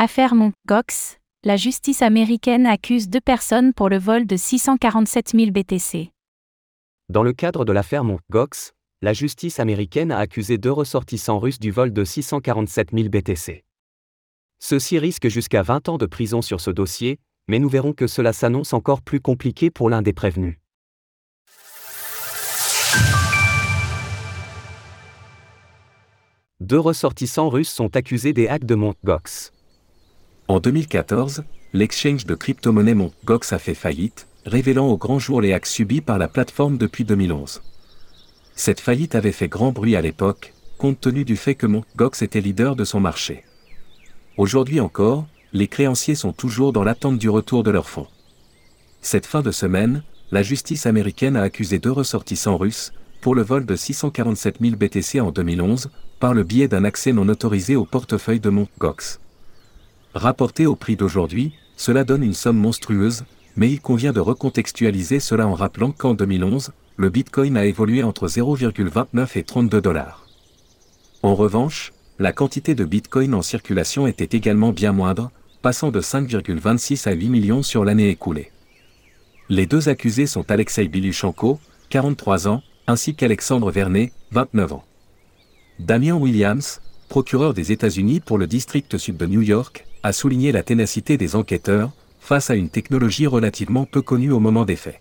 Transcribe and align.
Affaire. 0.00 0.32
Gox, 0.68 1.18
la 1.42 1.56
justice 1.56 2.02
américaine 2.02 2.66
accuse 2.66 3.08
deux 3.08 3.20
personnes 3.20 3.74
pour 3.74 3.88
le 3.88 3.98
vol 3.98 4.28
de 4.28 4.36
647 4.36 5.32
000 5.34 5.50
BTC. 5.50 6.12
Dans 7.08 7.24
le 7.24 7.32
cadre 7.32 7.64
de 7.64 7.72
l'affaire. 7.72 8.04
Gox, 8.30 8.74
la 9.02 9.12
justice 9.12 9.58
américaine 9.58 10.12
a 10.12 10.18
accusé 10.18 10.56
deux 10.56 10.70
ressortissants 10.70 11.40
russes 11.40 11.58
du 11.58 11.72
vol 11.72 11.92
de 11.92 12.04
647 12.04 12.90
000 12.92 13.08
BTC. 13.08 13.64
Ceux-ci 14.60 15.00
risquent 15.00 15.26
jusqu'à 15.26 15.62
20 15.62 15.88
ans 15.88 15.98
de 15.98 16.06
prison 16.06 16.42
sur 16.42 16.60
ce 16.60 16.70
dossier, 16.70 17.18
mais 17.48 17.58
nous 17.58 17.68
verrons 17.68 17.92
que 17.92 18.06
cela 18.06 18.32
s'annonce 18.32 18.74
encore 18.74 19.02
plus 19.02 19.20
compliqué 19.20 19.68
pour 19.68 19.90
l'un 19.90 20.02
des 20.02 20.12
prévenus. 20.12 20.58
Deux 26.60 26.78
ressortissants 26.78 27.48
russes 27.48 27.72
sont 27.72 27.96
accusés 27.96 28.32
des 28.32 28.46
hacks 28.46 28.64
de. 28.64 28.76
Gox. 29.04 29.50
En 30.50 30.60
2014, 30.60 31.44
l'exchange 31.74 32.24
de 32.24 32.34
crypto-monnaie 32.34 32.94
Mt. 32.94 33.12
Gox 33.26 33.52
a 33.52 33.58
fait 33.58 33.74
faillite, 33.74 34.28
révélant 34.46 34.86
au 34.86 34.96
grand 34.96 35.18
jour 35.18 35.42
les 35.42 35.52
hacks 35.52 35.66
subis 35.66 36.00
par 36.00 36.16
la 36.16 36.26
plateforme 36.26 36.78
depuis 36.78 37.04
2011. 37.04 37.60
Cette 38.54 38.80
faillite 38.80 39.14
avait 39.14 39.32
fait 39.32 39.48
grand 39.48 39.72
bruit 39.72 39.94
à 39.94 40.00
l'époque, 40.00 40.54
compte 40.78 41.02
tenu 41.02 41.26
du 41.26 41.36
fait 41.36 41.54
que 41.54 41.66
Mt. 41.66 41.84
Gox 41.96 42.22
était 42.22 42.40
leader 42.40 42.76
de 42.76 42.84
son 42.84 42.98
marché. 42.98 43.44
Aujourd'hui 44.38 44.80
encore, 44.80 45.26
les 45.52 45.68
créanciers 45.68 46.14
sont 46.14 46.32
toujours 46.32 46.72
dans 46.72 46.82
l'attente 46.82 47.18
du 47.18 47.28
retour 47.28 47.62
de 47.62 47.70
leurs 47.70 47.90
fonds. 47.90 48.08
Cette 49.02 49.26
fin 49.26 49.42
de 49.42 49.50
semaine, 49.50 50.02
la 50.30 50.42
justice 50.42 50.86
américaine 50.86 51.36
a 51.36 51.42
accusé 51.42 51.78
deux 51.78 51.92
ressortissants 51.92 52.56
russes, 52.56 52.94
pour 53.20 53.34
le 53.34 53.42
vol 53.42 53.66
de 53.66 53.76
647 53.76 54.56
000 54.62 54.76
BTC 54.76 55.20
en 55.20 55.30
2011, 55.30 55.90
par 56.20 56.32
le 56.32 56.42
biais 56.42 56.68
d'un 56.68 56.84
accès 56.84 57.12
non 57.12 57.28
autorisé 57.28 57.76
au 57.76 57.84
portefeuille 57.84 58.40
de 58.40 58.48
Mt. 58.48 58.70
Rapporté 60.18 60.66
au 60.66 60.74
prix 60.74 60.96
d'aujourd'hui, 60.96 61.52
cela 61.76 62.02
donne 62.02 62.24
une 62.24 62.34
somme 62.34 62.56
monstrueuse, 62.56 63.22
mais 63.54 63.70
il 63.70 63.80
convient 63.80 64.12
de 64.12 64.18
recontextualiser 64.18 65.20
cela 65.20 65.46
en 65.46 65.54
rappelant 65.54 65.92
qu'en 65.92 66.14
2011, 66.14 66.72
le 66.96 67.08
Bitcoin 67.08 67.56
a 67.56 67.64
évolué 67.64 68.02
entre 68.02 68.26
0,29 68.26 69.38
et 69.38 69.44
32 69.44 69.80
dollars. 69.80 70.26
En 71.22 71.36
revanche, 71.36 71.92
la 72.18 72.32
quantité 72.32 72.74
de 72.74 72.84
Bitcoin 72.84 73.32
en 73.32 73.42
circulation 73.42 74.08
était 74.08 74.36
également 74.36 74.72
bien 74.72 74.90
moindre, 74.90 75.30
passant 75.62 75.92
de 75.92 76.00
5,26 76.00 77.08
à 77.08 77.12
8 77.12 77.28
millions 77.28 77.62
sur 77.62 77.84
l'année 77.84 78.08
écoulée. 78.08 78.50
Les 79.48 79.66
deux 79.66 79.88
accusés 79.88 80.26
sont 80.26 80.50
Alexei 80.50 80.88
Bilushenko, 80.88 81.60
43 81.90 82.48
ans, 82.48 82.64
ainsi 82.88 83.14
qu'Alexandre 83.14 83.70
Vernet, 83.70 84.10
29 84.32 84.72
ans. 84.72 84.84
Damien 85.78 86.14
Williams, 86.14 86.80
procureur 87.08 87.54
des 87.54 87.70
États-Unis 87.70 88.18
pour 88.18 88.36
le 88.36 88.48
district 88.48 88.98
sud 88.98 89.16
de 89.16 89.26
New 89.26 89.42
York, 89.42 89.84
a 90.02 90.12
souligné 90.12 90.52
la 90.52 90.62
ténacité 90.62 91.16
des 91.16 91.36
enquêteurs, 91.36 91.90
face 92.20 92.50
à 92.50 92.54
une 92.54 92.68
technologie 92.68 93.26
relativement 93.26 93.84
peu 93.84 94.02
connue 94.02 94.32
au 94.32 94.40
moment 94.40 94.64
des 94.64 94.76
faits. 94.76 95.00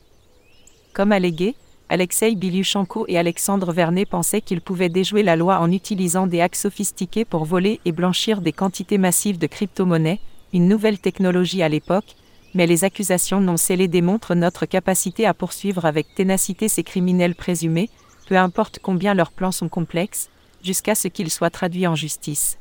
Comme 0.93 1.11
allégué, 1.11 1.55
Alexei 1.89 2.35
Bilushenko 2.35 3.05
et 3.07 3.17
Alexandre 3.17 3.71
Vernet 3.71 4.05
pensaient 4.05 4.41
qu'ils 4.41 4.61
pouvaient 4.61 4.89
déjouer 4.89 5.23
la 5.23 5.35
loi 5.35 5.59
en 5.59 5.71
utilisant 5.71 6.27
des 6.27 6.41
hacks 6.41 6.55
sophistiqués 6.55 7.23
pour 7.23 7.45
voler 7.45 7.79
et 7.85 7.91
blanchir 7.91 8.41
des 8.41 8.51
quantités 8.51 8.97
massives 8.97 9.37
de 9.37 9.47
crypto-monnaies, 9.47 10.19
une 10.53 10.67
nouvelle 10.67 10.99
technologie 10.99 11.63
à 11.63 11.69
l'époque, 11.69 12.15
mais 12.53 12.67
les 12.67 12.83
accusations 12.83 13.39
non 13.39 13.57
scellées 13.57 13.87
démontrent 13.87 14.35
notre 14.35 14.65
capacité 14.65 15.25
à 15.25 15.33
poursuivre 15.33 15.85
avec 15.85 16.07
ténacité 16.15 16.67
ces 16.67 16.83
criminels 16.83 17.35
présumés, 17.35 17.89
peu 18.27 18.37
importe 18.37 18.79
combien 18.81 19.13
leurs 19.13 19.31
plans 19.31 19.51
sont 19.51 19.69
complexes, 19.69 20.29
jusqu'à 20.63 20.95
ce 20.95 21.07
qu'ils 21.07 21.31
soient 21.31 21.49
traduits 21.49 21.87
en 21.87 21.95
justice. 21.95 22.57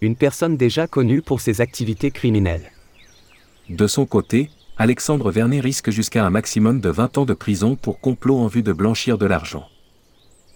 Une 0.00 0.16
personne 0.16 0.56
déjà 0.56 0.86
connue 0.86 1.22
pour 1.22 1.40
ses 1.40 1.60
activités 1.60 2.10
criminelles. 2.10 2.70
De 3.68 3.86
son 3.86 4.06
côté, 4.06 4.50
Alexandre 4.76 5.32
Vernet 5.32 5.60
risque 5.60 5.90
jusqu'à 5.90 6.24
un 6.24 6.30
maximum 6.30 6.80
de 6.80 6.88
20 6.88 7.18
ans 7.18 7.24
de 7.24 7.34
prison 7.34 7.74
pour 7.74 8.00
complot 8.00 8.38
en 8.38 8.46
vue 8.46 8.62
de 8.62 8.72
blanchir 8.72 9.18
de 9.18 9.26
l'argent. 9.26 9.66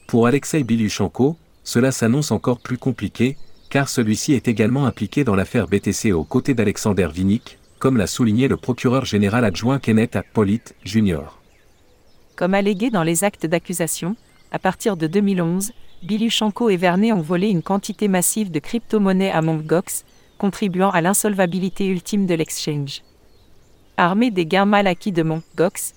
Pour 0.07 0.29
Alexei 0.29 0.63
Bilushenko, 0.63 1.37
cela 1.65 1.91
s'annonce 1.91 2.31
encore 2.31 2.61
plus 2.61 2.79
compliqué, 2.79 3.37
car 3.69 3.89
celui-ci 3.89 4.35
est 4.35 4.47
également 4.47 4.87
impliqué 4.87 5.25
dans 5.25 5.35
l'affaire 5.35 5.67
BTC 5.67 6.13
aux 6.13 6.25
côtés 6.25 6.55
d'Alexander 6.55 7.09
Vinnik, 7.13 7.59
comme 7.81 7.97
l'a 7.97 8.07
souligné 8.07 8.47
le 8.47 8.57
procureur 8.57 9.05
général 9.05 9.45
adjoint 9.45 9.81
Kenneth 9.81 10.17
Polite, 10.33 10.77
Jr. 10.85 11.41
Comme 12.37 12.55
allégué 12.55 12.91
dans 12.91 13.03
les 13.03 13.25
actes 13.25 13.47
d'accusation, 13.47 14.15
à 14.53 14.61
partir 14.61 14.97
de 14.97 15.09
2011, 15.09 15.73
Bilushenko 16.03 16.69
et 16.69 16.77
Vernet 16.77 17.13
ont 17.13 17.21
volé 17.21 17.49
une 17.49 17.63
quantité 17.63 18.09
massive 18.09 18.51
de 18.51 18.59
crypto-monnaies 18.59 19.31
à 19.31 19.41
Mt. 19.41 20.05
Contribuant 20.37 20.91
à 20.91 21.01
l'insolvabilité 21.01 21.87
ultime 21.87 22.27
de 22.27 22.35
l'exchange. 22.35 23.03
Armé 23.97 24.33
des 24.33 24.45
gains 24.45 24.65
mal 24.65 24.89
acquis 24.89 25.13
de 25.13 25.23
Mt. 25.23 25.45
Gox, 25.57 25.95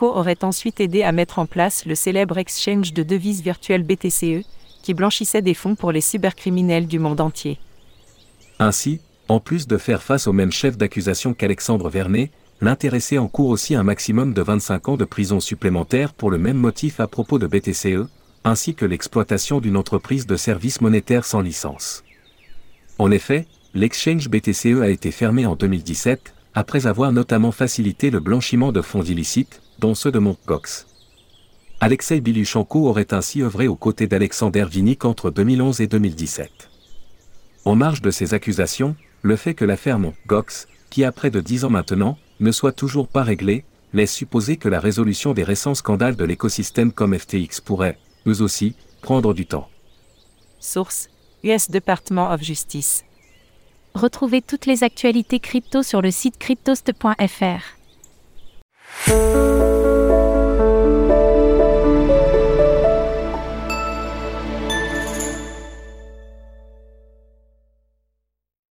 aurait 0.00 0.42
ensuite 0.44 0.80
aidé 0.80 1.02
à 1.02 1.12
mettre 1.12 1.38
en 1.38 1.44
place 1.44 1.84
le 1.84 1.94
célèbre 1.94 2.38
exchange 2.38 2.94
de 2.94 3.02
devises 3.02 3.42
virtuelles 3.42 3.82
BTCE, 3.82 4.46
qui 4.82 4.94
blanchissait 4.94 5.42
des 5.42 5.54
fonds 5.54 5.74
pour 5.74 5.92
les 5.92 6.00
cybercriminels 6.00 6.86
du 6.86 6.98
monde 6.98 7.20
entier. 7.20 7.58
Ainsi, 8.58 9.00
en 9.28 9.40
plus 9.40 9.66
de 9.66 9.76
faire 9.76 10.02
face 10.02 10.26
au 10.26 10.32
même 10.32 10.52
chef 10.52 10.78
d'accusation 10.78 11.34
qu'Alexandre 11.34 11.90
Vernet, 11.90 12.30
l'intéressé 12.62 13.18
encourt 13.18 13.50
aussi 13.50 13.74
un 13.74 13.82
maximum 13.82 14.32
de 14.32 14.42
25 14.42 14.88
ans 14.88 14.96
de 14.96 15.04
prison 15.04 15.40
supplémentaire 15.40 16.14
pour 16.14 16.30
le 16.30 16.38
même 16.38 16.56
motif 16.56 17.00
à 17.00 17.06
propos 17.06 17.38
de 17.38 17.46
BTCE, 17.46 18.08
ainsi 18.44 18.74
que 18.74 18.86
l'exploitation 18.86 19.60
d'une 19.60 19.76
entreprise 19.76 20.26
de 20.26 20.36
services 20.36 20.80
monétaires 20.80 21.24
sans 21.24 21.40
licence. 21.40 22.04
En 22.98 23.10
effet, 23.10 23.46
l'exchange 23.74 24.28
BTCE 24.28 24.80
a 24.82 24.88
été 24.88 25.10
fermé 25.10 25.46
en 25.46 25.56
2017, 25.56 26.34
après 26.54 26.86
avoir 26.86 27.12
notamment 27.12 27.52
facilité 27.52 28.10
le 28.10 28.20
blanchiment 28.20 28.72
de 28.72 28.80
fonds 28.80 29.02
illicites, 29.02 29.60
dont 29.78 29.94
ceux 29.94 30.10
de 30.10 30.18
Mt. 30.18 30.38
Gox. 30.46 30.86
Alexei 31.80 32.20
Bilushenko 32.20 32.88
aurait 32.88 33.14
ainsi 33.14 33.42
œuvré 33.42 33.68
aux 33.68 33.76
côtés 33.76 34.06
d'Alexander 34.06 34.64
Vinnik 34.70 35.04
entre 35.04 35.30
2011 35.30 35.80
et 35.80 35.86
2017. 35.86 36.50
En 37.64 37.74
marge 37.74 38.02
de 38.02 38.10
ces 38.10 38.34
accusations, 38.34 38.96
le 39.22 39.36
fait 39.36 39.54
que 39.54 39.64
l'affaire 39.64 39.98
Mt. 39.98 40.14
Gox, 40.26 40.66
qui 40.90 41.04
a 41.04 41.12
près 41.12 41.30
de 41.30 41.40
10 41.40 41.64
ans 41.64 41.70
maintenant, 41.70 42.18
ne 42.40 42.52
soit 42.52 42.72
toujours 42.72 43.08
pas 43.08 43.22
réglée, 43.22 43.64
laisse 43.92 44.12
supposer 44.12 44.56
que 44.56 44.68
la 44.68 44.80
résolution 44.80 45.32
des 45.32 45.44
récents 45.44 45.74
scandales 45.74 46.16
de 46.16 46.24
l'écosystème 46.24 46.92
comme 46.92 47.18
FTX 47.18 47.60
pourrait, 47.64 47.98
eux 48.26 48.42
aussi, 48.42 48.74
prendre 49.02 49.34
du 49.34 49.46
temps. 49.46 49.68
Source 50.58 51.08
US 51.42 51.70
Department 51.70 52.30
of 52.32 52.42
Justice. 52.42 53.04
Retrouvez 53.94 54.42
toutes 54.42 54.66
les 54.66 54.84
actualités 54.84 55.40
crypto 55.40 55.82
sur 55.82 56.02
le 56.02 56.10
site 56.10 56.38
cryptost.fr. 56.38 57.76